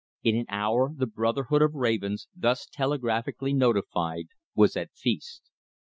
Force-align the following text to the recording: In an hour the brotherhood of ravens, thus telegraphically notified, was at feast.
In 0.23 0.35
an 0.35 0.47
hour 0.49 0.89
the 0.97 1.05
brotherhood 1.05 1.61
of 1.61 1.75
ravens, 1.75 2.27
thus 2.35 2.65
telegraphically 2.65 3.53
notified, 3.53 4.29
was 4.55 4.75
at 4.75 4.89
feast. 4.95 5.51